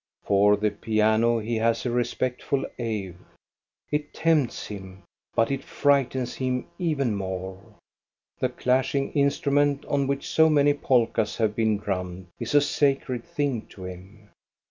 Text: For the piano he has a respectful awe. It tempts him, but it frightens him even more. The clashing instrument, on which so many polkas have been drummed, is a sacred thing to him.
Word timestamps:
For 0.23 0.57
the 0.57 0.71
piano 0.71 1.37
he 1.37 1.57
has 1.57 1.85
a 1.85 1.91
respectful 1.91 2.65
awe. 2.79 3.11
It 3.91 4.15
tempts 4.15 4.65
him, 4.65 5.03
but 5.35 5.51
it 5.51 5.63
frightens 5.63 6.33
him 6.33 6.65
even 6.79 7.13
more. 7.13 7.61
The 8.39 8.49
clashing 8.49 9.11
instrument, 9.11 9.85
on 9.85 10.07
which 10.07 10.27
so 10.27 10.49
many 10.49 10.73
polkas 10.73 11.37
have 11.37 11.55
been 11.55 11.77
drummed, 11.77 12.29
is 12.39 12.55
a 12.55 12.61
sacred 12.61 13.23
thing 13.25 13.67
to 13.67 13.85
him. 13.85 14.29